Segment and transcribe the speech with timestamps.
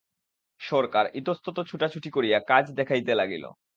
[0.61, 3.43] সরকার ইতস্তত দুটাছুটি করিয়া কাজ দেখাইতে লাগিল।